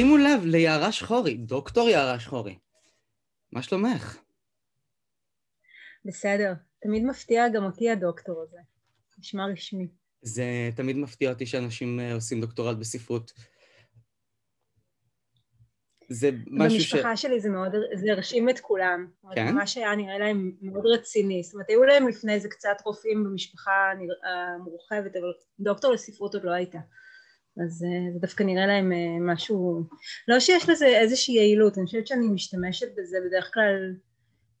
[0.00, 2.58] שימו לב ליערה שחורי, דוקטור יערה שחורי.
[3.52, 4.18] מה שלומך?
[6.04, 6.52] בסדר.
[6.82, 8.58] תמיד מפתיע גם אותי הדוקטור הזה.
[9.18, 9.88] נשמע רשמי.
[10.22, 10.44] זה
[10.76, 13.32] תמיד מפתיע אותי שאנשים אה, עושים דוקטורט בספרות.
[16.08, 16.94] זה משהו ש...
[16.94, 19.06] במשפחה שלי זה מאוד, זה הרשים את כולם.
[19.34, 19.54] כן?
[19.54, 21.42] מה שהיה נראה להם מאוד רציני.
[21.42, 23.92] זאת אומרת, היו להם לפני זה קצת רופאים במשפחה
[24.24, 26.78] המורחבת, אבל דוקטור לספרות עוד לא הייתה.
[27.56, 29.84] אז אה, זה דווקא נראה להם אה, משהו...
[30.28, 33.94] לא שיש לזה איזושהי יעילות, אני חושבת שאני משתמשת בזה בדרך כלל,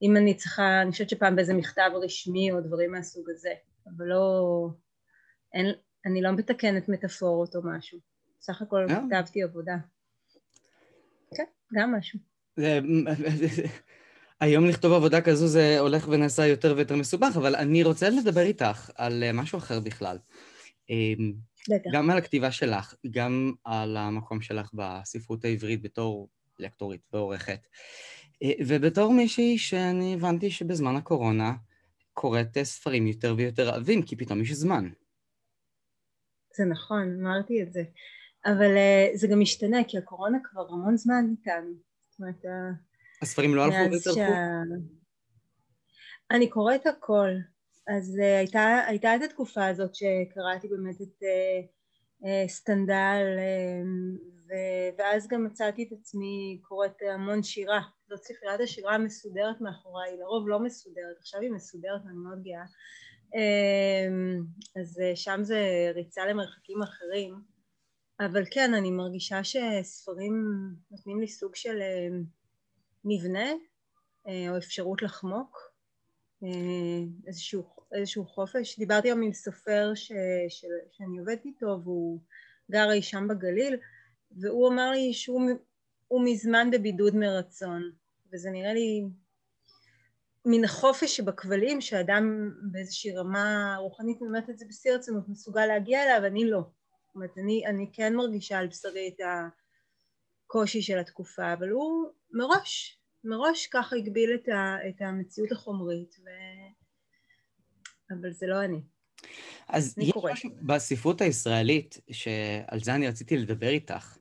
[0.02, 3.50] אם אני צריכה, אני חושבת שפעם באיזה מכתב רשמי או דברים מהסוג הזה,
[3.86, 4.68] אבל לא...
[5.54, 5.66] אין,
[6.06, 7.98] אני לא מתקנת מטאפורות או משהו.
[8.40, 9.00] סך הכל אה?
[9.10, 9.76] כתבתי עבודה.
[11.36, 11.44] כן,
[11.74, 12.18] גם משהו.
[14.40, 18.90] היום לכתוב עבודה כזו זה הולך ונעשה יותר ויותר מסובך, אבל אני רוצה לדבר איתך
[18.94, 20.18] על משהו אחר בכלל.
[21.68, 21.90] בטח.
[21.92, 27.66] גם על הכתיבה שלך, גם על המקום שלך בספרות העברית בתור לקטורית ועורכת.
[28.42, 31.52] אה, ובתור מישהי שאני הבנתי שבזמן הקורונה
[32.12, 34.88] קוראת אה, ספרים יותר ויותר עבים, כי פתאום יש זמן.
[36.56, 37.82] זה נכון, אמרתי את זה.
[38.46, 41.74] אבל אה, זה גם משתנה, כי הקורונה כבר המון זמן איתנו.
[42.10, 44.14] זאת אומרת, ה- הספרים לא הלכו והתארכו?
[44.14, 44.62] שה...
[46.30, 47.30] אני קוראת הכל.
[47.88, 51.66] אז uh, הייתה, הייתה את התקופה הזאת שקראתי באמת את uh,
[52.22, 53.86] uh, סטנדל, uh,
[54.48, 57.80] ו- ואז גם מצאתי את עצמי קוראת המון שירה.
[58.08, 62.64] זאת ספריית השירה המסודרת מאחוריי, לרוב לא מסודרת, עכשיו היא מסודרת, אני מאוד גאה.
[63.34, 67.34] Um, אז uh, שם זה ריצה למרחקים אחרים.
[68.20, 70.34] אבל כן, אני מרגישה שספרים
[70.90, 72.14] נותנים לי סוג של uh,
[73.04, 73.52] מבנה
[74.28, 75.69] אה, או אפשרות לחמוק,
[77.26, 78.78] איזשהו, איזשהו חופש.
[78.78, 80.12] דיברתי היום עם סופר ש,
[80.48, 82.20] של, שאני עובדת איתו והוא
[82.70, 83.76] גר אי שם בגליל
[84.30, 87.90] והוא אמר לי שהוא מזמן בבידוד מרצון
[88.32, 89.04] וזה נראה לי
[90.44, 96.26] מן החופש שבכבלים שאדם באיזושהי רמה רוחנית, אומרת את זה בשיא הרצינות, מסוגל להגיע אליו,
[96.26, 96.60] אני לא.
[97.06, 99.20] זאת אומרת, אני, אני כן מרגישה על בשרי את
[100.46, 106.28] הקושי של התקופה, אבל הוא מראש, מראש ככה הגביל את, ה, את המציאות החומרית, ו...
[108.10, 108.80] אבל זה לא אני.
[109.68, 110.32] אז אני יש קוראת.
[110.32, 114.16] משהו בספרות הישראלית, שעל זה אני רציתי לדבר איתך,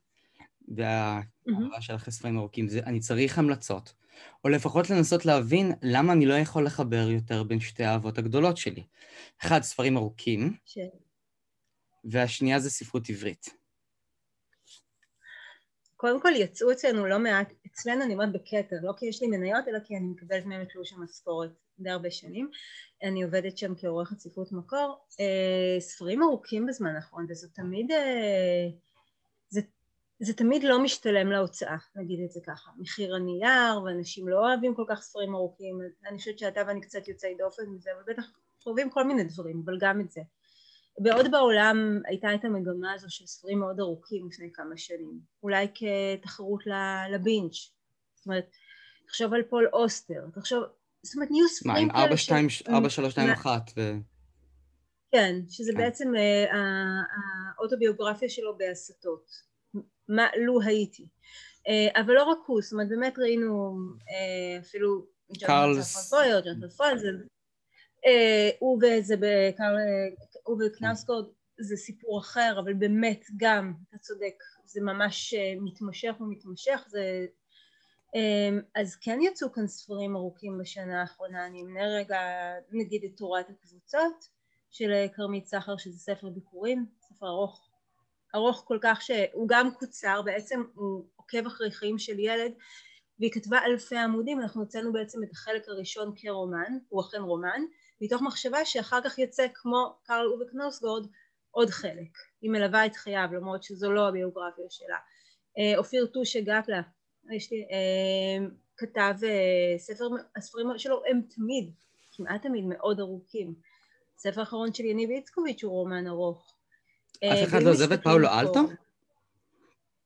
[0.67, 3.93] והאהבה שלך לספרים ארוכים, זה אני צריך המלצות,
[4.43, 8.83] או לפחות לנסות להבין למה אני לא יכול לחבר יותר בין שתי האהבות הגדולות שלי.
[9.41, 10.77] אחד, ספרים ארוכים, ש...
[12.03, 13.58] והשנייה זה ספרות עברית.
[15.99, 19.67] קודם כל יצאו אצלנו לא מעט, אצלנו אני אומרת בכתר, לא כי יש לי מניות,
[19.67, 21.49] אלא כי אני מקבלת מהם את תלוש המשכורת
[21.79, 22.49] די הרבה שנים.
[23.03, 25.05] אני עובדת שם כעורכת ספרות מקור.
[25.19, 28.67] אה, ספרים ארוכים בזמן האחרון, וזה תמיד, אה,
[29.49, 29.61] זה,
[30.19, 32.71] זה תמיד לא משתלם להוצאה, נגיד את זה ככה.
[32.77, 35.79] מחיר הנייר, ואנשים לא אוהבים כל כך ספרים ארוכים.
[36.07, 38.31] אני חושבת שאתה ואני קצת יוצאי דופן מזה, אבל בטח
[38.63, 40.21] חווים כל מיני דברים, אבל גם את זה.
[40.99, 46.67] בעוד בעולם הייתה את המגמה הזו של ספרים מאוד ארוכים לפני כמה שנים, אולי כתחרות
[46.67, 47.53] ל- לבינג',
[48.15, 48.51] זאת אומרת,
[49.07, 50.63] תחשוב על פול אוסטר, תחשוב,
[51.03, 53.91] זאת אומרת נהיו מה, ספרים עם 4, ש- 2, 4, 3, 2, מה- 1, ו...
[55.11, 55.77] כן, שזה כן.
[55.77, 56.45] בעצם אה,
[57.57, 59.31] האוטוביוגרפיה שלו בהסתות,
[60.09, 61.07] מה לו הייתי,
[61.67, 63.77] אה, אבל לא רק הוא, זאת אומרת באמת ראינו
[64.09, 65.05] אה, אפילו
[65.45, 66.13] קרלס.
[66.13, 67.17] ג'ונתן פרנזל,
[68.05, 69.75] אה, הוא וזה בקרל,
[70.43, 71.25] הוא וקנאוסקורד
[71.59, 77.25] זה סיפור אחר, אבל באמת גם, אתה צודק, זה ממש אה, מתמשך ומתמשך, זה...
[78.15, 82.19] אה, אז כן יצאו כאן ספרים ארוכים בשנה האחרונה, אני אמנה רגע
[82.71, 84.29] נגיד את תורת הקבוצות
[84.69, 87.69] של אה, כרמית סחר שזה ספר ביקורים, ספר ארוך,
[88.35, 92.51] ארוך כל כך שהוא גם קוצר, בעצם הוא עוקב אחרי חיים של ילד
[93.19, 97.61] והיא כתבה אלפי עמודים, אנחנו הוצאנו בעצם את החלק הראשון כרומן, הוא אכן רומן,
[98.01, 101.07] מתוך מחשבה שאחר כך יצא כמו קרל אובה קנוסגורד
[101.51, 104.97] עוד חלק, היא מלווה את חייו למרות שזו לא הביוגרפיה שלה.
[105.57, 106.81] אה, אופיר טושה גפלה,
[107.31, 108.47] יש לי, אה,
[108.77, 110.05] כתב אה, ספר,
[110.35, 111.71] הספרים שלו הם תמיד,
[112.11, 113.53] כמעט תמיד מאוד ארוכים.
[114.17, 116.53] הספר האחרון של יניב איצקוביץ' הוא רומן ארוך.
[117.17, 118.59] אף אחד לא עוזב את פאולו אלטו?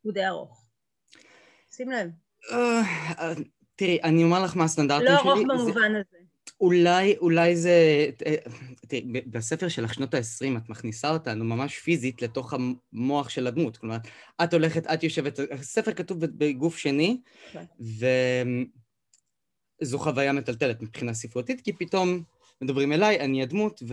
[0.02, 0.66] הוא די ארוך.
[1.72, 2.10] שים לב.
[3.76, 5.30] תראי, אני אומר לך מה הסטנדרטים לא שלי.
[5.30, 6.23] ארוך זה- במובן הזה.
[6.64, 8.10] אולי, אולי זה...
[8.26, 8.36] אה,
[8.88, 13.78] תראי, בספר שלך שנות ה-20, את מכניסה אותנו ממש פיזית לתוך המוח של הדמות.
[13.78, 13.98] כלומר,
[14.44, 15.40] את הולכת, את יושבת...
[15.52, 17.18] הספר כתוב בגוף שני,
[17.52, 17.64] כן.
[19.82, 22.24] וזו חוויה מטלטלת מבחינה ספרותית, כי פתאום
[22.62, 23.84] מדברים אליי, אני הדמות,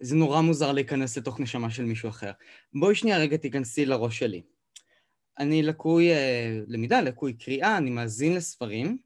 [0.00, 2.30] וזה נורא מוזר להיכנס לתוך נשמה של מישהו אחר.
[2.74, 4.42] בואי שנייה רגע תיכנסי לראש שלי.
[5.38, 6.16] אני לקוי uh,
[6.68, 8.98] למידה, לקוי קריאה, אני מאזין לספרים,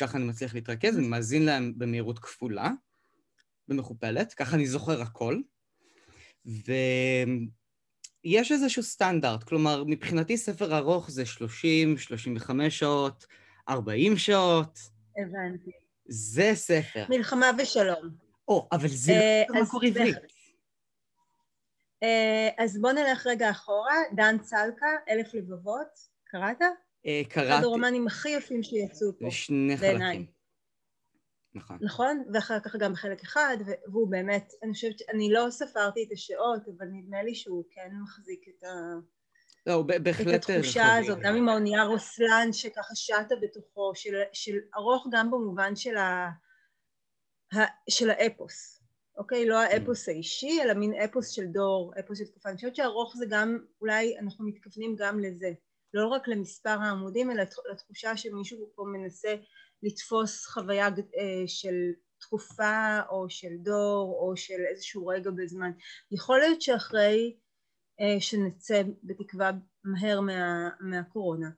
[0.00, 2.70] ככה אני מצליח להתרכז, אני מאזין להם במהירות כפולה
[3.68, 5.40] ומכופלת, ככה אני זוכר הכל.
[8.24, 13.26] ויש איזשהו סטנדרט, כלומר, מבחינתי ספר ארוך זה 30, 35 שעות,
[13.68, 14.78] 40 שעות.
[15.18, 15.70] הבנתי.
[16.08, 17.06] זה ספר.
[17.08, 18.10] מלחמה ושלום.
[18.48, 20.16] או, אבל זה לא מקור עברית.
[22.02, 25.88] אה, אז בוא נלך רגע אחורה, דן צלקה, אלף לבבות,
[26.24, 26.62] קראת?
[27.06, 27.54] אה, קראתי.
[27.54, 30.26] אחד הרומנים הכי יפים שיצאו פה, שני חלקים.
[31.54, 31.78] נכון.
[31.80, 32.24] נכון?
[32.32, 33.56] ואחר כך גם חלק אחד,
[33.92, 38.48] והוא באמת, אני חושבת, אני לא ספרתי את השעות, אבל נדמה לי שהוא כן מחזיק
[38.48, 38.68] את ה...
[39.66, 40.34] לא, הוא בהחלט...
[40.34, 45.76] את התחושה הזאת, גם עם האונייה רוסלן שככה שטה בתוכו, של, של ארוך גם במובן
[45.76, 46.28] של, ה,
[47.54, 47.58] ה,
[47.90, 48.82] של האפוס,
[49.18, 49.46] אוקיי?
[49.46, 52.48] לא האפוס האישי, אלא מין אפוס של דור, אפוס של תקופה.
[52.48, 55.52] אני חושבת שארוך זה גם, אולי אנחנו מתכוונים גם לזה.
[55.96, 59.34] לא רק למספר העמודים, אלא לתחושה שמישהו פה מנסה
[59.82, 61.74] לתפוס חוויה אה, של
[62.18, 65.70] תקופה או של דור או של איזשהו רגע בזמן.
[66.10, 67.36] יכול להיות שאחרי
[68.00, 69.50] אה, שנצא בתקווה
[69.84, 71.50] מהר מה, מהקורונה,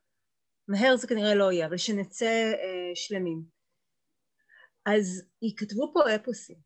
[0.69, 3.43] מהר זה כנראה לא יהיה, אבל שנצא אה, שלמים,
[4.87, 6.57] אז ייכתבו פה אפוסים.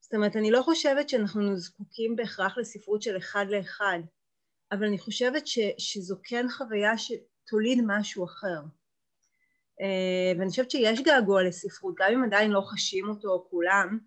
[0.00, 3.98] זאת אומרת, אני לא חושבת שאנחנו זקוקים בהכרח לספרות של אחד לאחד,
[4.72, 8.60] אבל אני חושבת ש, שזו כן חוויה שתוליד משהו אחר.
[9.80, 13.98] אה, ואני חושבת שיש געגוע לספרות, גם אם עדיין לא חשים אותו כולם,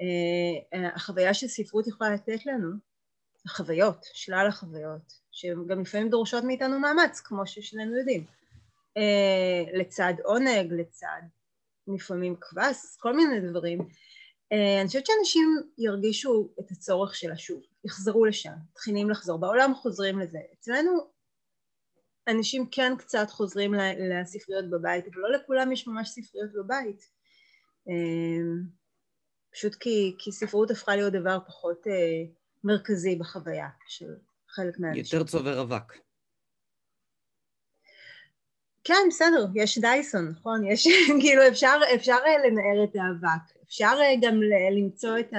[0.00, 2.70] אה, אה, החוויה שספרות יכולה לתת לנו,
[3.46, 8.24] החוויות, שלל החוויות, שגם לפעמים דורשות מאיתנו מאמץ, כמו ששנינו יודעים,
[9.74, 11.20] לצד עונג, לצד
[11.88, 13.78] לפעמים קבס, כל מיני דברים.
[14.52, 20.38] אני חושבת שאנשים ירגישו את הצורך של השוב, יחזרו לשם, מתחילים לחזור, בעולם חוזרים לזה.
[20.58, 21.10] אצלנו
[22.28, 27.10] אנשים כן קצת חוזרים לספריות בבית, אבל לא לכולם יש ממש ספריות בבית.
[27.88, 28.62] אמ,
[29.52, 32.32] פשוט כי, כי ספרות הפכה להיות דבר פחות אה,
[32.64, 34.14] מרכזי בחוויה של
[34.48, 35.02] חלק מהאנשים.
[35.04, 35.92] יותר צובר אבק.
[38.84, 40.64] כן, בסדר, יש דייסון, נכון?
[40.64, 40.86] יש,
[41.22, 43.53] כאילו, אפשר, אפשר אה, לנער את האבק.
[43.66, 44.40] אפשר אה, גם
[44.76, 45.32] למצוא את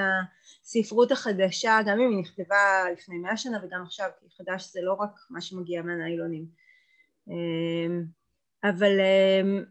[0.64, 4.94] הספרות החדשה, גם אם היא נכתבה לפני מאה שנה וגם עכשיו, כי חדש זה לא
[4.94, 6.46] רק מה שמגיע מהניילונים.
[7.28, 8.04] אמ,
[8.64, 9.64] אבל אמ,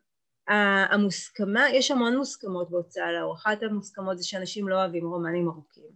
[0.91, 5.91] המוסכמה, יש המון מוסכמות בהוצאה לאור, אחת המוסכמות זה שאנשים לא אוהבים רומנים ארוכים,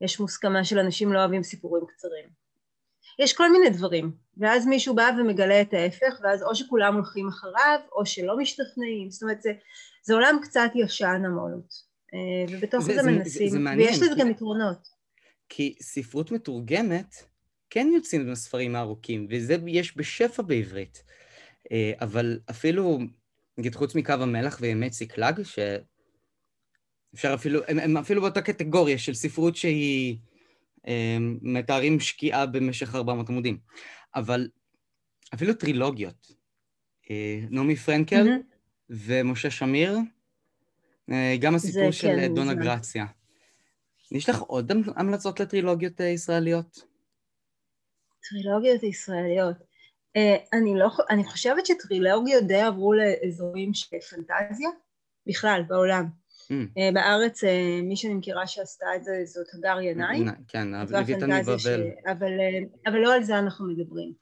[0.00, 2.45] יש מוסכמה של אנשים לא אוהבים סיפורים קצרים,
[3.18, 7.80] יש כל מיני דברים, ואז מישהו בא ומגלה את ההפך, ואז או שכולם הולכים אחריו,
[7.92, 9.52] או שלא משתכנעים, זאת אומרת זה,
[10.02, 11.74] זה עולם קצת ישן המולות,
[12.14, 14.88] אה, ובתוך זה, זה, זה מנסים, זה, זה ויש לזה גם יתרונות.
[15.48, 17.14] כי ספרות מתורגמת
[17.70, 21.02] כן יוצאים מהספרים הארוכים, וזה יש בשפע בעברית.
[21.72, 22.98] אה, אבל אפילו,
[23.58, 29.56] נגיד, חוץ מקו המלח וימי ציקלג, שאפשר אפילו, הם, הם אפילו באותה קטגוריה של ספרות
[29.56, 30.16] שהיא
[31.42, 33.58] מתארים שקיעה במשך 400 עמודים.
[34.14, 34.48] אבל
[35.34, 36.32] אפילו טרילוגיות.
[37.10, 38.56] אה, נעמי פרנקל mm-hmm.
[38.90, 39.98] ומשה שמיר,
[41.40, 43.06] גם הסיפור של כן, דונה גרציה.
[44.12, 46.78] יש לך עוד המלצות לטרילוגיות ישראליות?
[48.28, 49.56] טרילוגיות ישראליות.
[50.52, 54.68] אני, לא, אני חושבת שטרילוגיות די עברו לאזורים של פנטזיה
[55.26, 56.08] בכלל בעולם.
[56.52, 56.94] Mm.
[56.94, 57.46] בארץ uh,
[57.82, 60.24] מי שאני מכירה שעשתה את זה זאת הגר ינאי.
[60.48, 61.58] כן, לוויתני בבל.
[61.58, 61.66] ש...
[62.06, 62.30] אבל,
[62.86, 64.12] אבל לא על זה אנחנו מדברים.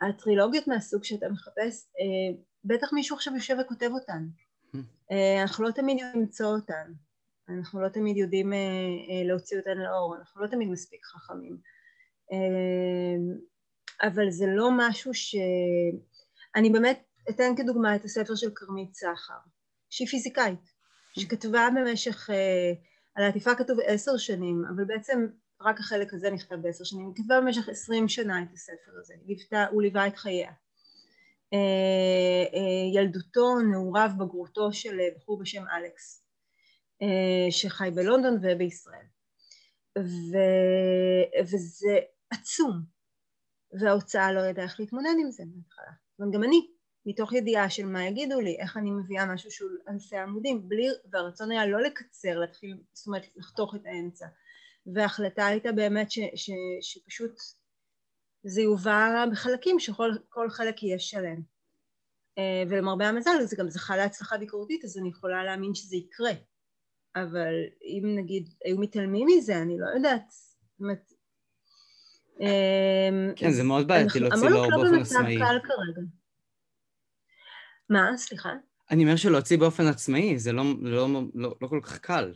[0.00, 1.86] הטרילוגיות מהסוג שאתה מחפש,
[2.64, 4.26] בטח מישהו עכשיו יושב וכותב אותן.
[4.76, 4.78] Mm.
[5.42, 6.92] אנחנו לא תמיד יודעים למצוא אותן.
[7.48, 8.52] אנחנו לא תמיד יודעים
[9.24, 11.56] להוציא אותן לאור, אנחנו לא תמיד מספיק חכמים.
[14.02, 15.36] אבל זה לא משהו ש...
[16.56, 19.38] אני באמת אתן כדוגמה את הספר של כרמית סחר,
[19.90, 20.71] שהיא פיזיקאית,
[21.12, 22.72] שכתבה במשך, אה,
[23.14, 25.26] על העטיפה כתוב עשר שנים, אבל בעצם
[25.60, 29.66] רק החלק הזה נכתב בעשר שנים, היא כתבה במשך עשרים שנה את הספר הזה, ליוותה,
[29.70, 30.52] הוא ליווה את חייה.
[31.52, 31.58] אה,
[32.54, 36.22] אה, ילדותו, נעוריו, בגרותו של בחור בשם אלכס,
[37.50, 39.06] שחי בלונדון ובישראל.
[39.98, 40.36] ו...
[41.42, 41.98] וזה
[42.30, 42.82] עצום,
[43.80, 45.92] וההוצאה לא ידעה איך להתמודד עם זה בהתחלה.
[46.32, 46.66] גם אני,
[47.06, 51.50] מתוך ידיעה של מה יגידו לי, איך אני מביאה משהו שהוא אלפי עמודים, בלי, והרצון
[51.50, 54.26] היה לא לקצר, להתחיל, זאת אומרת לחתוך את האמצע.
[54.86, 57.40] וההחלטה הייתה באמת ש, ש, שפשוט
[58.44, 61.40] זה יובא בחלקים, שכל חלק יהיה שלם.
[62.38, 66.32] אה, ולמרבה המזל זה גם זכה להצלחה ביקורתית, אז אני יכולה להאמין שזה יקרה.
[67.16, 70.32] אבל אם נגיד היו מתעלמים מזה, אני לא יודעת,
[70.80, 71.12] אומרת,
[73.36, 75.20] כן, זה מאוד בעייתי להוציא לאור לא באופן עצמאי.
[75.20, 76.21] המונוק לא במצב קל כרגע.
[77.92, 78.16] מה?
[78.16, 78.52] סליחה?
[78.90, 82.34] אני אומר שלהוציא באופן עצמאי זה לא, לא, לא, לא כל כך קל.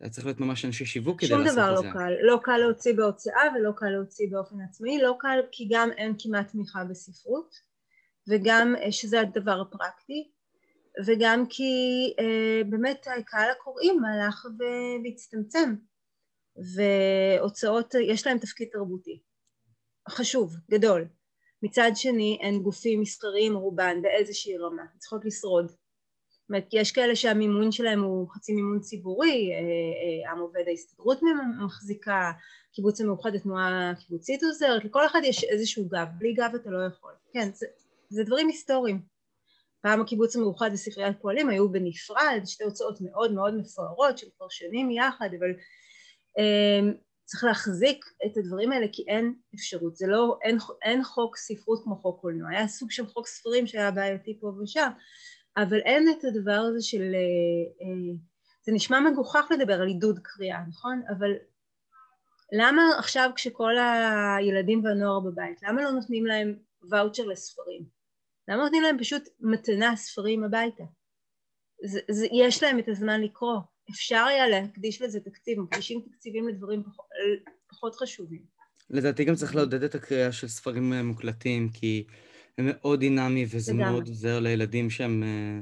[0.00, 1.60] היה צריך להיות ממש אנשי שיווק כדי לעשות את זה.
[1.60, 2.12] שום דבר לא קל.
[2.22, 5.02] לא קל להוציא בהוצאה ולא קל להוציא באופן עצמאי.
[5.02, 7.54] לא קל כי גם אין כמעט תמיכה בספרות,
[8.28, 10.30] וגם אה, שזה הדבר הפרקטי,
[11.06, 11.72] וגם כי
[12.18, 14.46] אה, באמת קהל הקוראים הלך
[15.04, 15.74] והצטמצם,
[16.76, 19.20] והוצאות, יש להם תפקיד תרבותי.
[20.08, 21.08] חשוב, גדול.
[21.62, 25.66] מצד שני הן גופים מסחריים רובן באיזושהי רמה, צריכות לשרוד.
[25.66, 31.20] זאת אומרת, יש כאלה שהמימון שלהם הוא חצי מימון ציבורי, אה, אה, עם עובד ההסתדרות
[31.64, 32.32] מחזיקה,
[32.72, 37.12] קיבוץ המאוחד, התנועה הקיבוצית עוזרת, לכל אחד יש איזשהו גב, בלי גב אתה לא יכול.
[37.32, 37.66] כן, זה,
[38.08, 39.02] זה דברים היסטוריים.
[39.82, 44.90] פעם הקיבוץ המאוחד וספריית פועלים היו בנפרד, שתי הוצאות מאוד מאוד מפוארות של כבר שנים
[44.90, 45.50] יחד, אבל
[46.38, 46.92] אה,
[47.30, 51.96] צריך להחזיק את הדברים האלה כי אין אפשרות, זה לא, אין, אין חוק ספרות כמו
[51.96, 54.90] חוק קולנוע, היה סוג של חוק ספרים שהיה בעייתי פה ושם,
[55.56, 58.16] אבל אין את הדבר הזה של, אה, אה,
[58.62, 61.02] זה נשמע מגוחך לדבר על עידוד קריאה, נכון?
[61.18, 61.30] אבל
[62.52, 66.58] למה עכשיו כשכל הילדים והנוער בבית, למה לא נותנים להם
[66.90, 67.84] ואוצ'ר לספרים?
[68.48, 70.84] למה נותנים להם פשוט מתנה ספרים הביתה?
[71.84, 73.60] זה, זה, יש להם את הזמן לקרוא,
[73.90, 77.06] אפשר היה להקדיש לזה תקציב, מקדישים תקציבים לדברים פחות,
[77.68, 78.42] פחות חשובים.
[78.90, 82.04] לדעתי גם צריך לעודד את הקריאה של ספרים אה, מוקלטים, כי
[82.58, 83.92] הם מאוד דינמי וזה וגם.
[83.92, 85.22] מאוד עוזר לילדים שהם...
[85.22, 85.60] אה,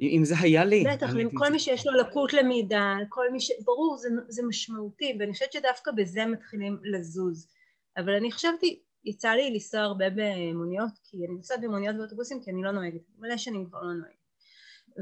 [0.00, 0.84] אם זה היה לי...
[0.92, 3.50] בטח, עם כל מי שיש לו לקות למידה, כל מי ש...
[3.64, 7.48] ברור, זה, זה משמעותי, ואני חושבת שדווקא בזה מתחילים לזוז.
[7.96, 12.62] אבל אני חשבתי, יצא לי לנסוע הרבה במוניות, כי אני נוסעת במוניות ואוטובוסים, כי אני
[12.62, 14.19] לא נוהגת, מלא שנים כבר לא נוהגת.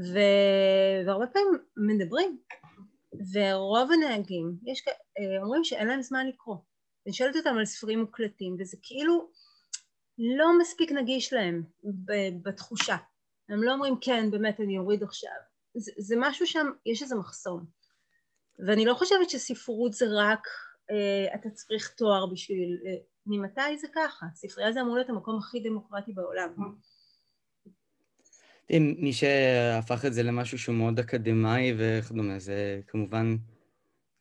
[0.03, 0.19] ו...
[1.05, 2.39] והרבה פעמים מדברים
[3.33, 4.87] ורוב הנהגים יש...
[4.87, 6.57] אה, אומרים שאין להם זמן לקרוא.
[7.05, 9.29] אני שואלת אותם על ספרים מוקלטים וזה כאילו
[10.17, 11.63] לא מספיק נגיש להם
[12.43, 12.95] בתחושה.
[13.49, 15.31] הם לא אומרים כן באמת אני אוריד עכשיו.
[15.73, 17.65] זה, זה משהו שם יש איזה מחסום.
[18.67, 20.47] ואני לא חושבת שספרות זה רק
[20.91, 24.25] אה, אתה צריך תואר בשביל אה, ממתי זה ככה?
[24.35, 26.53] ספרייה זה אמור להיות המקום הכי דמוקרטי בעולם
[28.77, 33.35] מי שהפך את זה למשהו שהוא מאוד אקדמאי וכדומה, זה כמובן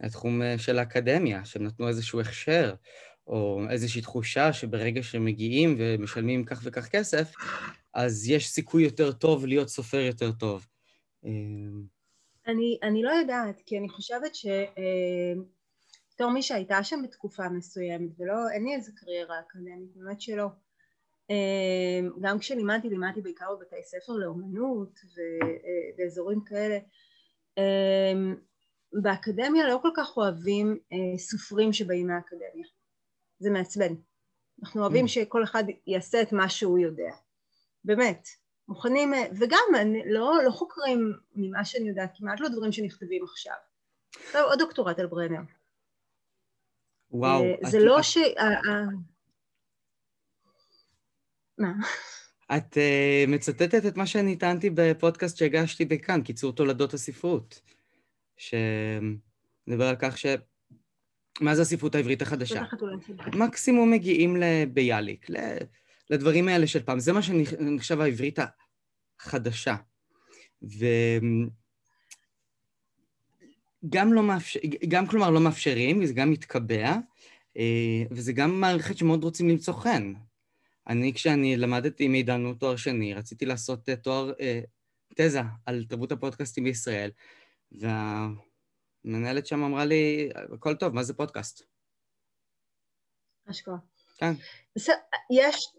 [0.01, 2.75] התחום אה, של האקדמיה, שהם נתנו איזשהו הכשר,
[3.27, 7.33] או איזושהי תחושה שברגע שמגיעים ומשלמים כך וכך כסף,
[7.95, 10.67] אז יש סיכוי יותר טוב להיות סופר יותר טוב.
[11.25, 11.31] אה,
[12.47, 14.47] אני, אני לא יודעת, כי אני חושבת ש...
[14.47, 15.35] אה,
[16.27, 20.47] מי שהייתה שם בתקופה מסוימת, ולא, אין לי איזה קריירה אקדמית, באמת שלא.
[21.31, 25.01] אמ, גם כשלימדתי, לימדתי בעיקר בבתי ספר לאומנות
[25.95, 26.79] ובאזורים כאלה.
[27.59, 28.35] אמ,
[28.93, 32.67] באקדמיה לא כל כך אוהבים אה, סופרים שבאים מהאקדמיה.
[33.39, 33.95] זה מעצבן.
[34.63, 35.09] אנחנו אוהבים mm.
[35.09, 37.11] שכל אחד יעשה את מה שהוא יודע.
[37.85, 38.29] באמת.
[38.69, 43.55] מוכנים, אה, וגם לא, לא חוקרים ממה שאני יודעת, כמעט לא דברים שנכתבים עכשיו.
[44.25, 45.41] עכשיו עוד דוקטורט על ברנר.
[47.11, 47.43] וואו.
[47.43, 48.19] אה, זה לא ש...
[51.59, 51.73] מה?
[52.57, 57.61] את uh, מצטטת את מה שאני טענתי בפודקאסט שהגשתי בכאן, קיצור תולדות הספרות.
[58.37, 60.27] שמדבר על כך ש...
[61.41, 62.63] מה זה הספרות העברית החדשה?
[63.35, 65.27] מקסימום מגיעים לביאליק,
[66.11, 67.01] לדברים האלה של פעם.
[67.01, 68.39] זה מה שנחשב העברית
[69.21, 69.77] החדשה.
[73.83, 74.61] וגם לא מאפשר...
[74.89, 76.97] גם כלומר לא מאפשרים, זה גם מתקבע,
[77.57, 80.13] אה, וזה גם מערכת שמאוד רוצים למצוא חן.
[80.89, 84.67] אני, כשאני למדתי מידענות תואר שני, רציתי לעשות uh, תואר, uh,
[85.15, 87.11] תזה על תרבות הפודקאסטים בישראל,
[87.73, 91.63] והמנהלת שם אמרה לי, הכל טוב, מה זה פודקאסט?
[93.51, 93.77] אשכרה.
[94.19, 94.33] כן.
[95.31, 95.75] יש,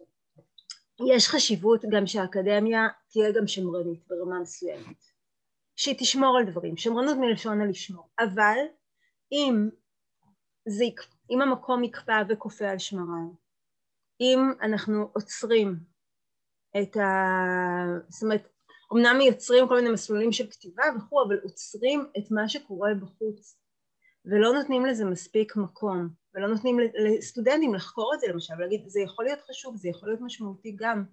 [1.15, 5.03] יש חשיבות גם שהאקדמיה תהיה גם שמרנית ברמה מסוימת.
[5.75, 8.57] שהיא תשמור על דברים, שמרנות מלשון הלשמור, אבל
[9.31, 9.69] אם,
[10.67, 10.83] זה,
[11.29, 13.29] אם המקום יקפא וכופה על שמריו,
[14.21, 15.75] אם אנחנו עוצרים
[16.81, 17.07] את ה...
[18.09, 18.47] זאת אומרת,
[18.93, 23.59] אמנם מייצרים כל מיני מסלולים של כתיבה וכו', אבל עוצרים את מה שקורה בחוץ.
[24.25, 29.25] ולא נותנים לזה מספיק מקום ולא נותנים לסטודנטים לחקור את זה למשל ולהגיד זה יכול
[29.25, 31.03] להיות חשוב, זה יכול להיות משמעותי גם.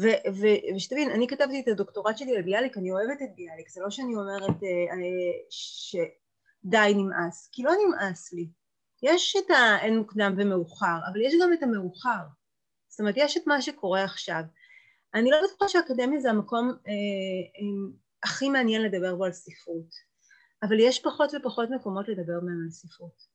[0.00, 3.80] ו- ו- ושתבין, אני כתבתי את הדוקטורט שלי על ביאליק, אני אוהבת את ביאליק, זה
[3.80, 8.48] לא שאני אומרת אה, אה, שדי נמאס, כי לא נמאס לי,
[9.02, 12.22] יש את האין מוקדם ומאוחר, אבל יש גם את המאוחר.
[12.88, 14.42] זאת אומרת, יש את מה שקורה עכשיו.
[15.14, 17.92] אני לא בטוחה שהאקדמיה זה המקום אה, אה,
[18.22, 19.94] הכי מעניין לדבר בו על ספרות,
[20.62, 23.30] אבל יש פחות ופחות מקומות לדבר בהם על ספרות.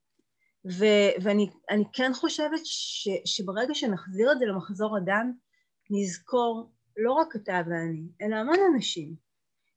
[0.72, 1.50] ו- ואני
[1.93, 5.31] כן חושבת ש- שברגע שנחזיר את זה למחזור אדם,
[5.89, 9.15] נזכור לא רק אתה ואני, אלא המון אנשים,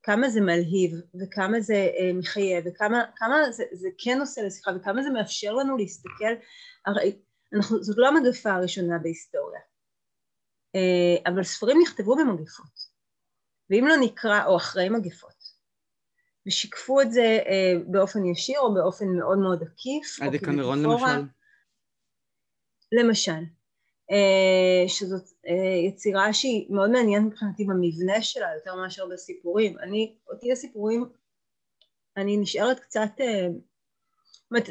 [0.09, 5.11] כמה זה מלהיב וכמה זה אה, מחייב וכמה זה, זה כן עושה לשיחה וכמה זה
[5.11, 6.35] מאפשר לנו להסתכל,
[6.87, 7.19] הרי
[7.55, 9.61] אנחנו, זאת לא המגפה הראשונה בהיסטוריה,
[10.75, 12.81] אה, אבל ספרים נכתבו במגפות,
[13.71, 15.45] ואם לא נקרא, או אחרי מגפות,
[16.47, 21.19] ושיקפו את זה אה, באופן ישיר או באופן מאוד מאוד עקיף, או כמטאפורה.
[22.93, 23.43] למשל?
[24.11, 29.79] אה, שזאת אה, יצירה שהיא מאוד מעניינת מבחינתי במבנה שלה יותר מאשר בסיפורים.
[29.79, 31.05] אני, אותי הסיפורים,
[32.17, 33.47] אני נשארת קצת, אה,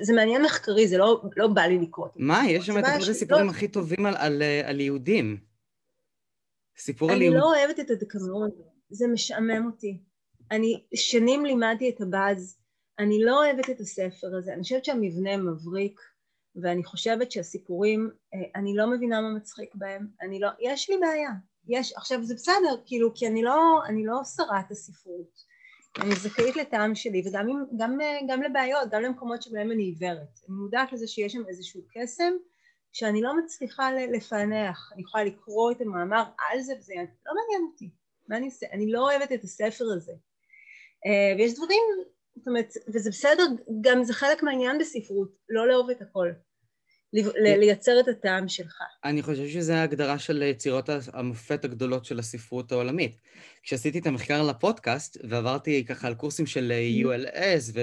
[0.02, 2.08] זה מעניין מחקרי, זה לא, לא בא לי לקרוא.
[2.16, 2.42] מה?
[2.50, 3.52] יש שם את אחד הסיפורים לא...
[3.52, 5.38] הכי טובים על, על, על יהודים.
[6.78, 7.42] סיפור על יהודים.
[7.42, 8.50] אני לא אוהבת את הדקמרון,
[8.90, 10.02] זה משעמם אותי.
[10.52, 12.58] אני שנים לימדתי את הבאז,
[13.00, 16.00] אני לא אוהבת את הספר הזה, אני חושבת שהמבנה מבריק.
[16.62, 21.30] ואני חושבת שהסיפורים, אה, אני לא מבינה מה מצחיק בהם, אני לא, יש לי בעיה,
[21.68, 25.58] יש, עכשיו זה בסדר, כאילו, כי אני לא, אני לא שרת הספרות,
[26.02, 30.40] אני זכאית לטעם שלי, וגם עם, גם, אה, גם לבעיות, גם למקומות שבהם אני עיוורת,
[30.50, 32.34] אני מודעת לזה שיש שם איזשהו קסם
[32.94, 37.90] שאני לא מצליחה לפענח, אני יכולה לקרוא את המאמר על זה וזה לא מעניין אותי,
[38.28, 40.14] מה אני אעשה, אני לא אוהבת את הספר הזה,
[41.06, 41.84] אה, ויש דברים,
[42.36, 43.44] זאת אומרת, וזה בסדר,
[43.82, 46.32] גם זה חלק מהעניין בספרות, לא לאהוב את הכל.
[47.36, 48.82] לייצר את הטעם שלך.
[49.04, 53.22] אני חושב שזו ההגדרה של יצירות המופת הגדולות של הספרות העולמית.
[53.64, 57.78] כשעשיתי את המחקר לפודקאסט, ועברתי ככה על קורסים של ULS,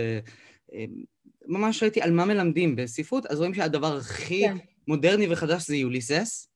[1.49, 4.57] וממש ראיתי על מה מלמדים בספרות, אז רואים שהדבר הכי כן.
[4.89, 6.49] מודרני וחדש זה יוליסס,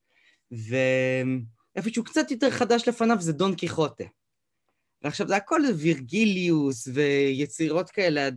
[0.51, 4.05] ואיפשהו קצת יותר חדש לפניו זה דון קיחוטה.
[5.03, 8.29] ועכשיו זה הכל וירגיליוס ויצירות כאלה.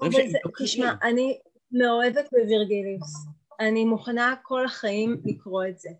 [0.00, 1.38] אבל זה, תשמע, אני,
[1.72, 3.26] מאוהבת בווירגיליוס.
[3.60, 5.90] אני מוכנה כל החיים לקרוא את זה.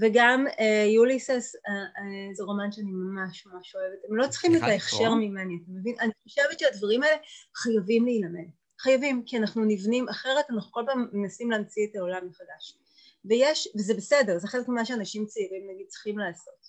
[0.00, 3.98] וגם אה, יוליסס אה, אה, זה רומן שאני ממש ממש אוהבת.
[4.08, 5.94] הם לא צריכים את ההכשר ממני, אתה מבין?
[6.00, 7.16] אני חושבת שהדברים האלה
[7.56, 8.48] חייבים להילמד.
[8.80, 12.78] חייבים, כי אנחנו נבנים, אחרת אנחנו כל פעם מנסים להמציא את העולם מחדש.
[13.24, 16.68] ויש, וזה בסדר, זה חלק ממה שאנשים צעירים נגיד צריכים לעשות.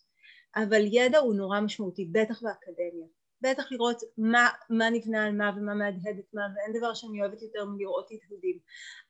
[0.56, 3.08] אבל ידע הוא נורא משמעותי, בטח באקדמיה.
[3.42, 7.42] בטח לראות מה, מה נבנה על מה ומה מהדהד את מה ואין דבר שאני אוהבת
[7.42, 8.60] יותר מלראות התהודים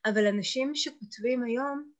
[0.04, 1.92] אבל אנשים שכותבים היום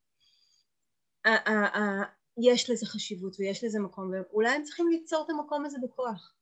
[2.43, 6.35] יש לזה חשיבות ויש לזה מקום ואולי הם צריכים ליצור את המקום הזה בכוח.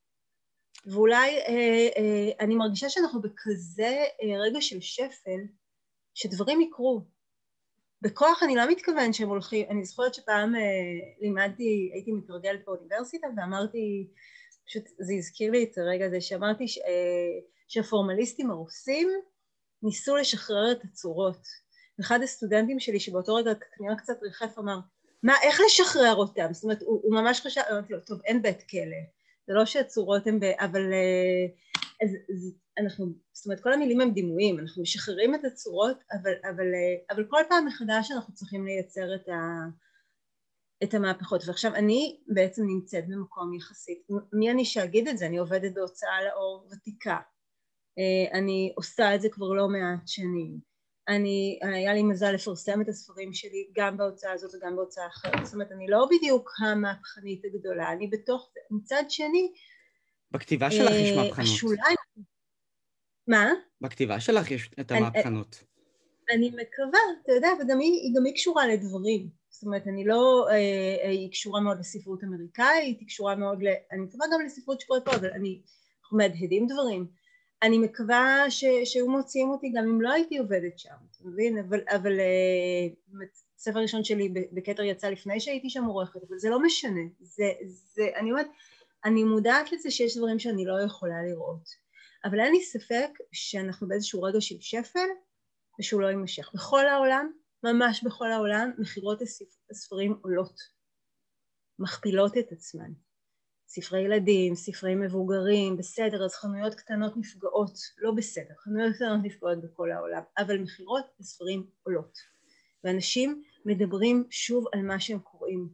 [0.87, 5.41] ואולי אה, אה, אני מרגישה שאנחנו בכזה אה, רגע של שפל
[6.15, 7.05] שדברים יקרו.
[8.03, 10.61] בכוח אני לא מתכוון שהם הולכים, אני זוכרת שפעם אה,
[11.21, 14.11] לימדתי, הייתי מתרגלת באוניברסיטה ואמרתי
[14.69, 19.09] פשוט זה הזכיר לי את הרגע הזה שאמרתי ש, אה, שהפורמליסטים הרוסים
[19.83, 21.47] ניסו לשחרר את הצורות.
[22.01, 24.79] אחד הסטודנטים שלי שבאותו רגע כנראה קצת ריחף אמר
[25.23, 26.49] מה איך לשחרר אותם?
[26.53, 29.01] זאת אומרת הוא, הוא ממש חשב, אמרתי לו טוב אין בית כלא
[29.47, 30.45] זה לא שהצורות הן ב...
[30.45, 31.47] אבל אה,
[32.03, 36.67] אז, אז אנחנו, זאת אומרת כל המילים הם דימויים אנחנו משחררים את הצורות אבל, אבל,
[36.75, 39.35] אה, אבל כל פעם מחדש אנחנו צריכים לייצר את ה...
[40.85, 41.43] את המהפכות.
[41.47, 43.99] ועכשיו אני בעצם נמצאת במקום יחסית
[44.33, 45.27] מי אני שאגיד את זה?
[45.27, 47.19] אני עובדת בהוצאה לאור ותיקה.
[47.99, 50.69] אה, אני עושה את זה כבר לא מעט שנים.
[51.09, 55.45] אני היה לי מזל לפרסם את הספרים שלי גם בהוצאה הזאת וגם בהוצאה אחרת.
[55.45, 58.61] זאת אומרת אני לא בדיוק המהפכנית הגדולה אני בתוך זה.
[58.71, 59.53] מצד שני
[60.31, 61.47] בכתיבה שלך יש אה, מהפכנות.
[61.47, 61.97] השוליים
[63.29, 63.51] מה?
[63.81, 65.65] בכתיבה שלך יש את המהפכנות.
[66.31, 70.55] אני, אני מקווה אתה יודע וגם היא, היא קשורה לדברים זאת אומרת אני לא, אה,
[71.05, 75.05] אה, היא קשורה מאוד לספרות אמריקאית, היא קשורה מאוד, ל, אני מקווה גם לספרות שקורית
[75.05, 75.61] פה, אבל אני,
[76.03, 77.07] אנחנו מהדהדים דברים.
[77.63, 81.59] אני מקווה ש, שהיו מוציאים אותי גם אם לא הייתי עובדת שם, אתה מבין?
[81.59, 83.25] אבל, אבל אה,
[83.59, 88.09] הספר הראשון שלי בכתר יצא לפני שהייתי שם עורכת, אבל זה לא משנה, זה, זה,
[88.17, 88.47] אני אומרת,
[89.05, 91.69] אני מודעת לזה שיש דברים שאני לא יכולה לראות,
[92.25, 95.09] אבל אין לי ספק שאנחנו באיזשהו רגע של שפל
[95.81, 96.51] ושהוא לא יימשך.
[96.55, 97.31] בכל העולם
[97.63, 99.19] ממש בכל העולם מכירות
[99.71, 100.61] הספרים עולות,
[101.79, 102.93] מכפילות את עצמן.
[103.69, 109.93] ספרי ילדים, ספרי מבוגרים, בסדר, אז חנויות קטנות נפגעות, לא בסדר, חנויות קטנות נפגעות בכל
[109.93, 112.19] העולם, אבל מכירות הספרים עולות.
[112.85, 115.69] ואנשים מדברים שוב על מה שהם קוראים,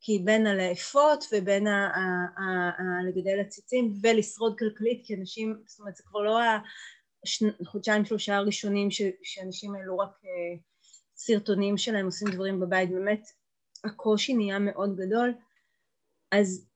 [0.00, 5.80] כי בין הלאפות ובין ה- ה- ה- ה- לגדל עציצים ולשרוד כלכלית, כי אנשים, זאת
[5.80, 6.38] אומרת זה כבר לא
[7.60, 10.69] החודשיים שלושה הראשונים ש- שאנשים העלו רק uh,
[11.20, 13.28] סרטונים שלהם עושים דברים בבית, באמת
[13.84, 15.34] הקושי נהיה מאוד גדול,
[16.32, 16.68] אז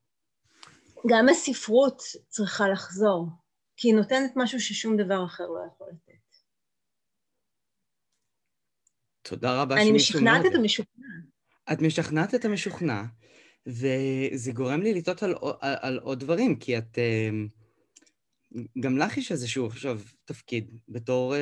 [1.11, 3.29] גם הספרות צריכה לחזור,
[3.77, 6.21] כי היא נותנת משהו ששום דבר אחר לא יכול לתת.
[9.23, 10.19] תודה רבה שמישהו זה.
[10.19, 11.07] אני משכנעת את המשוכנע.
[11.73, 13.03] את משכנעת את המשוכנע,
[13.67, 16.99] וזה גורם לי לטעות על, על, על עוד דברים, כי את...
[16.99, 17.49] אמ,
[18.81, 21.39] גם לך יש איזשהו עכשיו תפקיד בתור uh,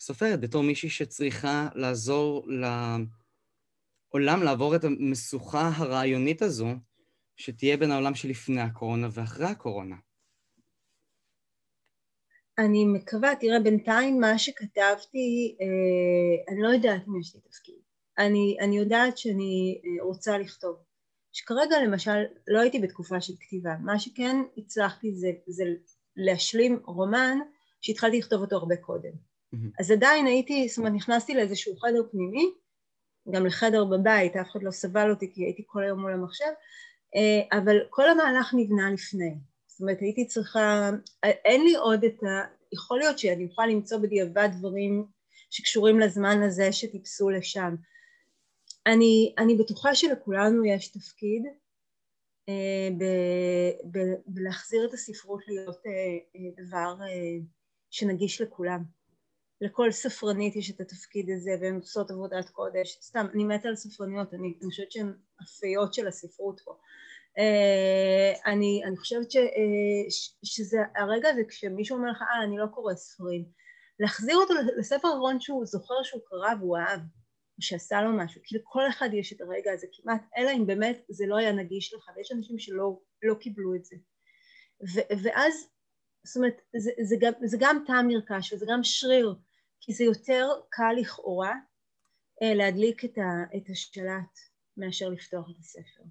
[0.00, 2.46] סופרת, בתור מישהי שצריכה לעזור
[4.12, 6.68] לעולם לעבור את המשוכה הרעיונית הזו,
[7.36, 9.96] שתהיה בין העולם שלפני הקורונה ואחרי הקורונה.
[12.58, 17.74] אני מקווה, תראה, בינתיים מה שכתבתי, אה, אני לא יודעת אם יש לי תפקיד.
[18.18, 20.76] אני, אני יודעת שאני אה, רוצה לכתוב.
[21.32, 23.74] שכרגע למשל לא הייתי בתקופה של כתיבה.
[23.80, 25.64] מה שכן הצלחתי זה, זה
[26.16, 27.38] להשלים רומן
[27.80, 29.33] שהתחלתי לכתוב אותו הרבה קודם.
[29.54, 29.80] Mm-hmm.
[29.80, 32.50] אז עדיין הייתי, זאת אומרת נכנסתי לאיזשהו חדר פנימי,
[33.34, 36.52] גם לחדר בבית, אף אחד לא סבל אותי כי הייתי כל היום מול המחשב,
[37.16, 39.34] אה, אבל כל המהלך נבנה לפני.
[39.66, 40.90] זאת אומרת הייתי צריכה,
[41.24, 42.26] אין לי עוד את ה...
[42.72, 45.06] יכול להיות שאני אוכל למצוא בדיעבד דברים
[45.50, 47.74] שקשורים לזמן הזה שטיפסו לשם.
[48.86, 51.42] אני, אני בטוחה שלכולנו יש תפקיד
[52.48, 53.04] אה, ב,
[53.90, 55.92] ב, בלהחזיר את הספרות להיות אה,
[56.36, 57.44] אה, דבר אה,
[57.90, 58.84] שנגיש לכולם.
[59.64, 62.98] לכל ספרנית יש את התפקיד הזה והן עושות עבודת קודש.
[63.02, 66.72] סתם, אני מתה על ספרניות, אני, אני חושבת שהן הפיות של הספרות פה.
[67.38, 72.66] Uh, אני, אני חושבת ש, uh, שזה הרגע הזה כשמישהו אומר לך אה אני לא
[72.66, 73.44] קורא ספרים
[74.00, 77.00] להחזיר אותו לספר ארון שהוא זוכר שהוא קרא והוא אהב
[77.56, 81.04] או שעשה לו משהו כי לכל אחד יש את הרגע הזה כמעט אלא אם באמת
[81.08, 83.96] זה לא היה נגיש לך ויש אנשים שלא לא קיבלו את זה
[84.94, 85.68] ו, ואז
[86.24, 89.34] זאת אומרת זה, זה, גם, זה גם טעם נרכש וזה גם שריר
[89.86, 91.52] כי זה יותר קל לכאורה
[92.42, 94.38] uh, להדליק את, ה, את השלט
[94.76, 96.02] מאשר לפתוח את הספר.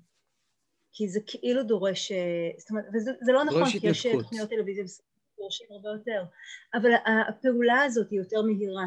[0.94, 4.84] כי זה כאילו דורש, אה, זאת אומרת, וזה לא נכון, כי יש אה, תוכניות טלוויזיה
[5.38, 6.24] ודורשים הרבה יותר,
[6.74, 6.92] אבל
[7.30, 8.86] הפעולה הזאת היא יותר מהירה.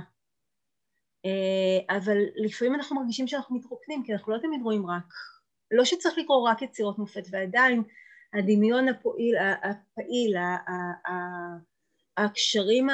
[1.24, 5.12] אה, אבל לפעמים אנחנו מרגישים שאנחנו מתרוקנים, כי אנחנו לא תמיד רואים רק,
[5.70, 7.82] לא שצריך לקרוא רק יצירות מופת, ועדיין
[8.34, 10.36] הדמיון הפועיל, הפעיל,
[12.16, 12.86] הקשרים,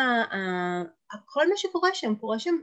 [1.25, 2.57] כל מה שקורה שם, קורה שם.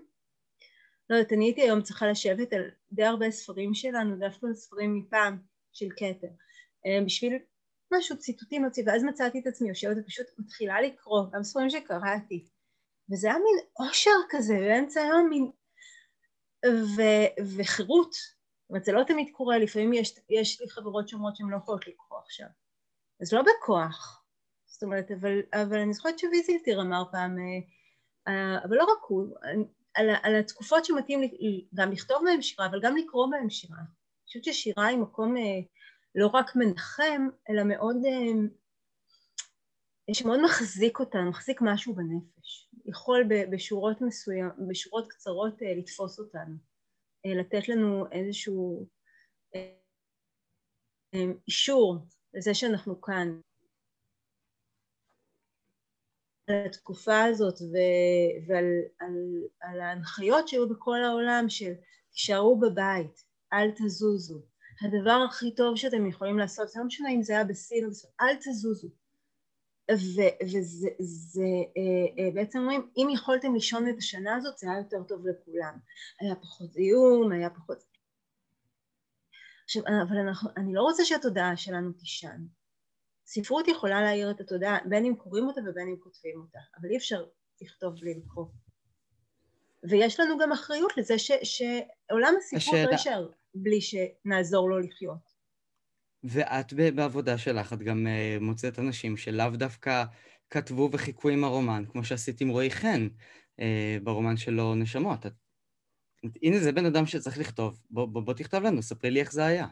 [1.10, 5.38] לא יודעת, אני הייתי היום צריכה לשבת על די הרבה ספרים שלנו, דווקא ספרים מפעם,
[5.74, 6.28] של כתר.
[6.86, 7.38] אה, בשביל
[7.94, 12.46] משהו ציטוטים להוציא ואז מצאתי את עצמי יושבת ופשוט מתחילה לקרוא גם ספרים שקראתי.
[13.12, 15.52] וזה היה מין אושר כזה באמצע היום מין
[16.66, 17.02] ו,
[17.58, 18.14] וחירות.
[18.14, 21.88] זאת אומרת זה לא תמיד קורה לפעמים יש, יש לי חברות שאומרות שהן לא יכולות
[21.88, 22.48] לקרוא עכשיו.
[23.22, 24.24] אז לא בכוח.
[24.66, 27.60] זאת אומרת אבל, אבל אני זוכרת שוויזילטיר אמר פעם אה,
[28.28, 29.36] אבל לא רק הוא
[29.94, 31.22] על, על התקופות שמתאים
[31.74, 33.78] גם לכתוב בהם שירה אבל גם לקרוא בהם שירה
[34.30, 35.60] חושבת ששירה היא מקום אה,
[36.16, 38.32] לא רק מנחם, אלא מאוד, אה,
[40.14, 42.70] שמאוד מחזיק אותנו, מחזיק משהו בנפש.
[42.86, 46.56] יכול בשורות מסוים, בשורות קצרות אה, לתפוס אותנו,
[47.26, 48.88] לתת לנו איזשהו
[51.48, 51.98] אישור
[52.34, 53.42] לזה שאנחנו כאן.
[56.39, 58.66] על התקופה הזאת ו- ועל
[59.00, 61.72] על, על ההנחיות שהיו בכל העולם של
[62.12, 64.42] תישארו בבית, אל תזוזו.
[64.82, 68.36] הדבר הכי טוב שאתם יכולים לעשות, לא משנה אם זה היה בסין או בסין, אל
[68.36, 68.90] תזוזו.
[69.92, 71.42] ו- וזה זה,
[71.78, 75.78] אה, אה, בעצם אומרים, אם יכולתם לישון את השנה הזאת, זה היה יותר טוב לכולם.
[76.20, 77.84] היה פחות זיהום, היה פחות...
[79.64, 82.46] עכשיו, אבל אנחנו, אני לא רוצה שהתודעה שלנו תישן.
[83.32, 86.98] ספרות יכולה להעיר את התודעה, בין אם קוראים אותה ובין אם כותבים אותה, אבל אי
[86.98, 87.26] אפשר
[87.62, 88.46] לכתוב בלי לקרוא.
[89.90, 92.86] ויש לנו גם אחריות לזה ש, שעולם הספרות השאלה...
[92.86, 95.40] לא יישאר בלי שנעזור לו לחיות.
[96.24, 100.04] ואת בעבודה שלך, את גם uh, מוצאת אנשים שלאו דווקא
[100.50, 103.08] כתבו וחיכו עם הרומן, כמו שעשית עם רועי חן
[103.60, 103.64] uh,
[104.04, 105.26] ברומן שלו נשמות.
[105.26, 105.34] את...
[106.44, 107.82] הנה, זה בן אדם שצריך לכתוב.
[107.90, 109.68] בוא, בוא, בוא תכתוב לנו, ספרי לי איך זה היה.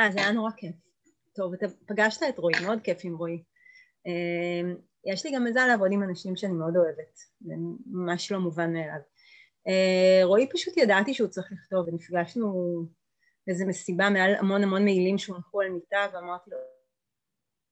[0.00, 0.76] אה, זה היה נורא כיף.
[1.34, 3.42] טוב, אתה פגשת את רועי, מאוד כיף עם רועי.
[4.06, 4.72] אה,
[5.04, 7.54] יש לי גם מזל לעבוד עם אנשים שאני מאוד אוהבת, זה
[7.86, 9.00] ממש לא מובן מאליו.
[9.68, 12.52] אה, רועי פשוט ידעתי שהוא צריך לכתוב ונפגשנו
[13.46, 16.56] באיזה מסיבה מעל המון המון מעילים שהונחו על מיטה ואמרתי לו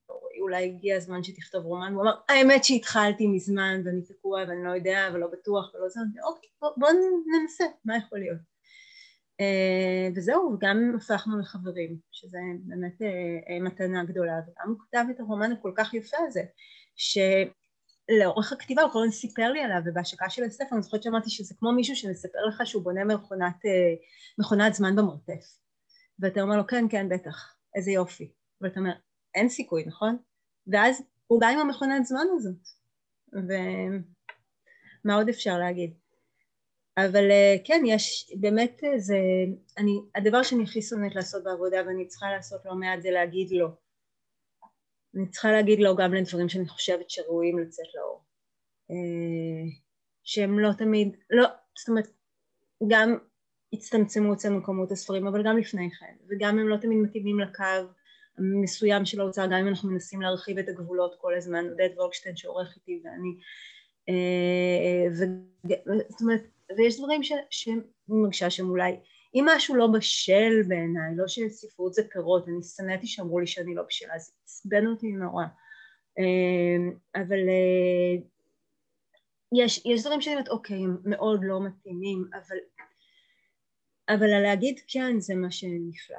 [0.09, 4.71] רועי אולי הגיע הזמן שתכתוב רומן הוא אמר האמת שהתחלתי מזמן ואני תקוע ואני לא
[4.71, 6.89] יודע ולא בטוח ולא זה אוקיי בוא, בוא
[7.41, 8.56] ננסה מה יכול להיות
[10.17, 15.73] וזהו וגם הפכנו לחברים שזה באמת uh, מתנה גדולה וגם הוא כתב את הרומן הכל
[15.77, 16.43] כך יפה הזה
[16.97, 17.19] ש...
[18.21, 21.55] לאורך הכתיבה הוא כל הזמן סיפר לי עליו ובהשקה של הספר אני זוכרת שאמרתי שזה
[21.59, 23.95] כמו מישהו שמספר לך שהוא בונה מכונת, אה,
[24.39, 25.59] מכונת זמן במרתף
[26.19, 28.93] ואתה אומר לו כן כן בטח איזה יופי ואתה אומר
[29.35, 30.17] אין סיכוי נכון?
[30.67, 32.69] ואז הוא בא עם המכונת זמן הזאת
[33.35, 33.53] ו...
[35.05, 35.95] מה עוד אפשר להגיד?
[36.99, 39.19] אבל אה, כן, יש, באמת אה, זה,
[39.79, 43.69] אני, הדבר שאני הכי שונאת לעשות בעבודה ואני צריכה לעשות לא מעט זה להגיד לא.
[45.17, 48.25] אני צריכה להגיד לא גם לדברים שאני חושבת שראויים לצאת לאור.
[48.91, 49.71] אה,
[50.25, 51.47] שהם לא תמיד, לא,
[51.79, 52.09] זאת אומרת,
[52.89, 53.19] גם
[53.73, 57.65] הצטמצמו אצלנו כמות הספרים, אבל גם לפני כן, וגם הם לא תמיד מתאימים לקו
[58.39, 62.77] מסוים של ההוצאה, גם אם אנחנו מנסים להרחיב את הגבולות כל הזמן, עודד וולקשטיין שעורך
[62.77, 63.37] איתי ואני,
[66.11, 66.43] זאת אומרת,
[66.77, 68.93] ויש דברים שאני מרגישה שהם אולי,
[69.35, 73.83] אם משהו לא בשל בעיניי, לא שספרות זה פירות, אני שנאתי שאמרו לי שאני לא
[73.83, 75.45] בשלה, זה עצבן אותי נורא.
[76.19, 78.23] אמ, אבל אה,
[79.55, 82.57] יש, יש דברים שאני אומרת, אוקיי, הם מאוד לא מתאימים, אבל,
[84.09, 86.19] אבל להגיד כן זה מה שנפלא.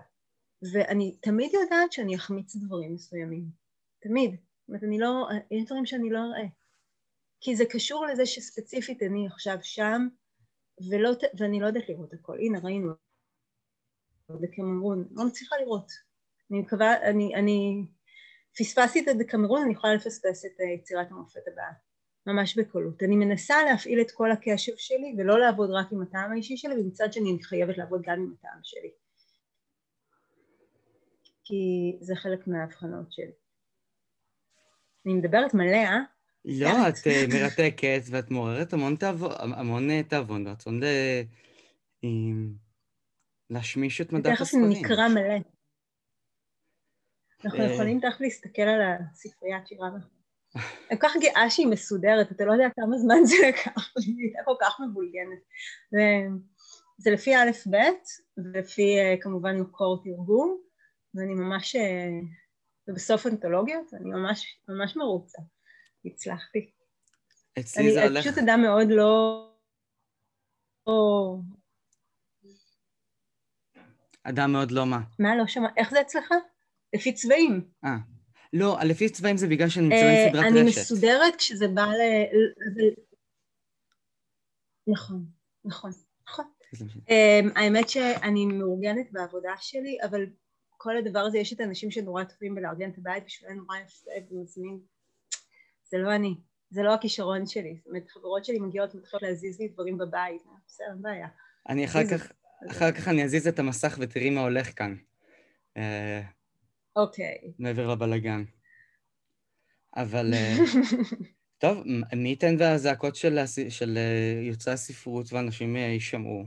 [0.74, 3.46] ואני תמיד יודעת שאני אחמיץ דברים מסוימים.
[4.00, 4.32] תמיד.
[4.32, 6.48] זאת אומרת, אני לא, יש דברים שאני לא אראה.
[7.42, 10.08] כי זה קשור לזה שספציפית אני עכשיו שם,
[10.90, 12.38] ולא, ואני לא יודעת לראות הכל.
[12.40, 12.94] הנה, ראינו.
[14.30, 15.92] בקמרון, לא מצליחה לראות.
[16.52, 17.86] אני מקווה, אני, אני
[18.58, 21.72] פספסתי את הדקמרון, אני יכולה לפספס את יצירת המופת הבאה.
[22.28, 23.04] ממש בקלות.
[23.04, 27.14] אני מנסה להפעיל את כל הקשב שלי ולא לעבוד רק עם הטעם האישי שלי ומצד
[27.14, 28.92] שני אני חייבת לעבוד גם עם הטעם שלי.
[31.44, 33.32] כי זה חלק מההבחנות שלי.
[35.06, 36.17] אני מדברת מלא, אה?
[36.50, 40.86] לא, את uh, מרתקת ואת מעוררת המון תאבון, המון אה, תאבון ורצון ל...
[43.50, 44.74] להשמיש את מדף הספרים.
[44.74, 45.36] תכף נקרא מלא.
[47.46, 49.90] אנחנו אה, יכולים תכף להסתכל על הספריית שירה.
[50.92, 54.40] אני כל כך גאה שהיא מסודרת, אתה לא יודע כמה זמן זה לקח, היא הייתה
[54.46, 55.40] כל כך מבולגנת.
[56.98, 57.78] זה לפי א' ב',
[58.38, 60.58] ולפי כמובן מקור תרגום,
[61.14, 61.76] ואני ממש,
[62.88, 65.42] ובסוף אנתולוגיות, אני ממש ממש מרוצה.
[66.06, 66.72] הצלחתי.
[67.60, 68.26] אצלי זה הולך...
[68.26, 69.44] אני פשוט אדם מאוד לא...
[74.24, 75.00] אדם מאוד לא מה?
[75.20, 75.68] מה לא שמע?
[75.78, 76.34] איך זה אצלך?
[76.94, 77.70] לפי צבעים.
[77.84, 77.98] אה.
[78.54, 80.52] לא, לפי צבעים זה בגלל שאני מצלם סדרת רשת.
[80.52, 82.02] אני מסודרת כשזה בא ל...
[84.88, 85.26] נכון,
[85.66, 85.92] נכון,
[86.28, 86.46] נכון.
[87.10, 90.26] אמ, האמת שאני מאורגנת בעבודה שלי, אבל
[90.70, 94.80] כל הדבר הזה, יש את האנשים שנורא טובים בלארגן את הבית, בשבילנו נורא יפה ומזמין
[95.90, 96.36] זה לא אני,
[96.70, 100.88] זה לא הכישרון שלי, זאת אומרת חברות שלי מגיעות ומתחילות להזיז לי דברים בבית, בסדר,
[100.90, 101.28] אין בעיה.
[101.70, 102.32] אני אחר כך,
[102.72, 104.96] אחר כך אני אזיז את המסך ותראי מה הולך כאן.
[105.78, 106.22] אה,
[106.96, 107.54] אוקיי.
[107.60, 108.44] מעבר לבלגן.
[109.96, 110.34] אבל...
[110.34, 110.56] אה,
[111.62, 111.84] טוב,
[112.16, 116.46] מי ייתן והזעקות של, של אה, יוצאי הספרות ואנשים יישמעו.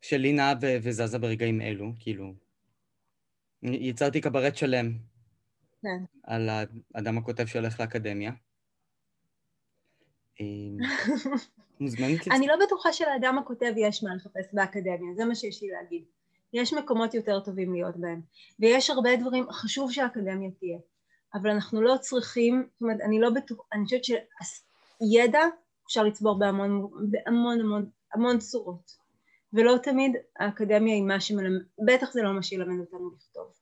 [0.00, 2.34] שלי נעה וזזה ברגעים אלו, כאילו.
[3.62, 4.98] יצרתי קברט שלם
[5.82, 6.04] כן.
[6.24, 6.48] על
[6.94, 8.32] האדם הכותב שהולך לאקדמיה.
[10.40, 10.76] אמ,
[11.80, 16.04] מוזמנת אני לא בטוחה שלאדם הכותב יש מה לחפש באקדמיה, זה מה שיש לי להגיד.
[16.52, 18.20] יש מקומות יותר טובים להיות בהם,
[18.60, 20.78] ויש הרבה דברים, חשוב שהאקדמיה תהיה,
[21.34, 25.40] אבל אנחנו לא צריכים, זאת אומרת, אני לא בטוחה, אני חושבת שידע
[25.86, 28.96] אפשר לצבור בהמון, בהמון המון, המון צורות,
[29.52, 33.52] ולא תמיד האקדמיה היא מה שמלמד, בטח זה לא מה שילמד אותנו לכתוב.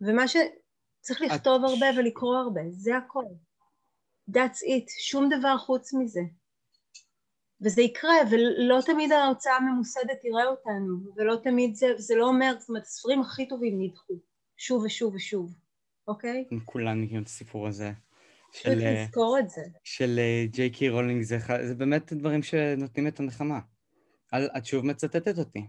[0.00, 0.36] ומה ש...
[1.06, 1.70] צריך לכתוב את...
[1.70, 3.24] הרבה ולקרוא הרבה, זה הכל.
[4.30, 6.20] That's it, שום דבר חוץ מזה.
[7.60, 12.68] וזה יקרה, ולא תמיד ההוצאה הממוסדת תראה אותנו, ולא תמיד זה, זה לא אומר, זאת
[12.68, 14.14] אומרת, הספרים הכי טובים נדחו,
[14.56, 15.54] שוב ושוב ושוב,
[16.08, 16.44] אוקיי?
[16.64, 17.92] כולם מכירים את הסיפור הזה.
[18.66, 19.62] אה, לזכור את זה.
[19.84, 21.38] של אה, ג'יי קי רולינג, זה,
[21.68, 23.60] זה באמת דברים שנותנים את הנחמה.
[24.34, 25.66] את שוב מצטטת אותי.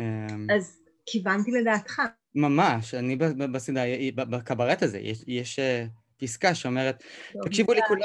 [0.00, 2.02] אמ, אז כיוונתי לדעתך.
[2.34, 3.16] ממש, אני
[3.52, 5.84] בסדרה, בקברט הזה, יש, יש אה,
[6.16, 7.02] פסקה שאומרת,
[7.44, 7.98] תקשיבו לי, כול,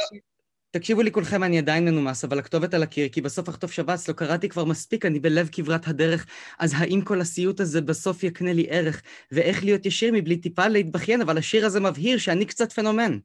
[0.71, 4.13] תקשיבו לי כולכם, אני עדיין מנומס, אבל הכתובת על הקיר, כי בסוף אכתוב שבץ, לא
[4.13, 6.25] קראתי כבר מספיק, אני בלב כברת הדרך,
[6.59, 9.01] אז האם כל הסיוט הזה בסוף יקנה לי ערך?
[9.31, 13.17] ואיך להיות ישיר מבלי טיפה להתבכיין, אבל השיר הזה מבהיר שאני קצת פנומן.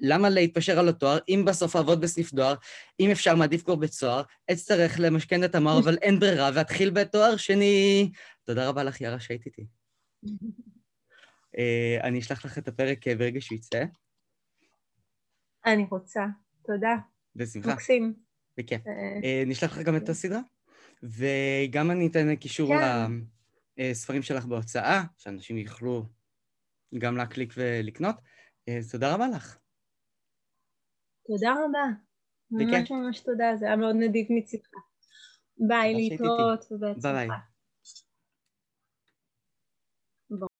[0.00, 2.54] למה להתפשר על התואר, אם בסוף אעבוד בסניף דואר,
[3.00, 7.36] אם אפשר מעדיף כבר בית סוהר, אצטרך למשכן את המר, אבל אין ברירה, ואתחיל בתואר
[7.36, 8.10] שני...
[8.44, 9.83] תודה רבה לך, יארה, שהיית איתי.
[11.58, 13.84] אה, אני אשלח לך את הפרק אה, ברגע שהוא יצא.
[15.66, 16.24] אני רוצה,
[16.66, 16.96] תודה.
[17.36, 17.72] בשמחה.
[17.72, 18.14] מקסים.
[18.56, 18.86] בכיף.
[19.24, 20.40] אה, נשלח לך גם את הסדרה,
[21.02, 23.12] וגם אני אתן קישור כן.
[23.78, 26.06] לספרים שלך בהוצאה, שאנשים יוכלו
[26.98, 28.16] גם להקליק ולקנות.
[28.90, 29.58] תודה רבה לך.
[31.26, 31.84] תודה רבה.
[32.50, 34.68] ממש ממש תודה, זה היה מאוד נדיב מצידך.
[35.68, 37.53] ביי, להתראות ובהצלחה.
[40.34, 40.48] ביי ביי.